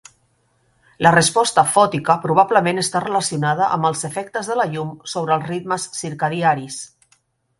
[1.07, 5.89] La resposta fòtica probablement està relacionada amb els efectes de la llum sobre els ritmes
[6.03, 6.83] circadiaris.